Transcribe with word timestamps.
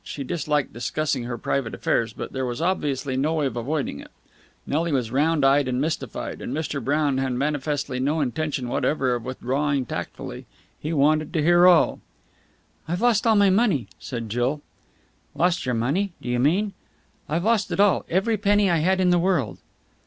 She 0.03 0.23
disliked 0.23 0.73
discussing 0.73 1.25
her 1.25 1.37
private 1.37 1.75
affairs, 1.75 2.11
but 2.11 2.33
there 2.33 2.43
was 2.43 2.59
obviously 2.59 3.15
no 3.15 3.35
way 3.35 3.45
of 3.45 3.55
avoiding 3.55 3.99
it. 3.99 4.09
Nelly 4.65 4.91
was 4.91 5.11
round 5.11 5.45
eyed 5.45 5.67
and 5.67 5.79
mystified, 5.79 6.41
and 6.41 6.51
Mr. 6.51 6.83
Brown 6.83 7.19
had 7.19 7.33
manifestly 7.33 7.99
no 7.99 8.19
intention 8.19 8.67
whatever 8.67 9.13
of 9.13 9.23
withdrawing 9.23 9.85
tactfully. 9.85 10.47
He 10.79 10.91
wanted 10.91 11.31
to 11.33 11.43
hear 11.43 11.67
all. 11.67 11.99
"I've 12.87 12.99
lost 13.01 13.25
my 13.25 13.51
money," 13.51 13.89
said 13.99 14.27
Jill. 14.27 14.63
"Lost 15.35 15.67
your 15.67 15.75
money! 15.75 16.13
Do 16.19 16.29
you 16.29 16.39
mean...?" 16.39 16.73
"I've 17.29 17.43
lost 17.45 17.71
it 17.71 17.79
all. 17.79 18.03
Every 18.09 18.37
penny 18.37 18.71
I 18.71 18.77
had 18.77 18.99
in 18.99 19.11
the 19.11 19.19
world." 19.19 19.59